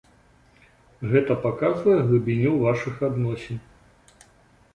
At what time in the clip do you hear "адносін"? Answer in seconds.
3.11-3.61